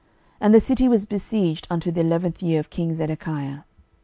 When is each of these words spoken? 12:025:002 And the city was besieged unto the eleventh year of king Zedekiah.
12:025:002 0.37 0.37
And 0.41 0.53
the 0.55 0.59
city 0.59 0.87
was 0.87 1.05
besieged 1.05 1.67
unto 1.69 1.91
the 1.91 2.01
eleventh 2.01 2.41
year 2.41 2.59
of 2.59 2.71
king 2.71 2.91
Zedekiah. 2.91 3.59